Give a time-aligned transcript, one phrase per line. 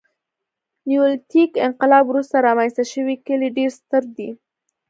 [0.87, 4.29] نیولیتیک انقلاب وروسته رامنځته شوي کلي ډېر ستر دي.